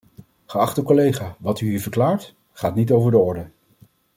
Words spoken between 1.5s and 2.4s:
u hier verklaart,